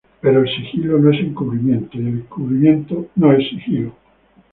Pero 0.19 0.39
el 0.41 0.47
sigilo 0.49 0.97
no 0.97 1.11
es 1.11 1.19
encubrimiento, 1.19 1.95
y 1.95 1.99
el 2.01 2.07
encubrimiento 2.21 3.09
no 3.17 3.33
es 3.33 3.47
sigilo. 3.47 3.93